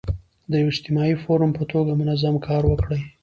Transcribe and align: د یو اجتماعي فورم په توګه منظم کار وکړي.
د 0.51 0.53
یو 0.61 0.71
اجتماعي 0.73 1.15
فورم 1.23 1.51
په 1.57 1.63
توګه 1.71 1.91
منظم 2.01 2.35
کار 2.47 2.63
وکړي. 2.67 2.99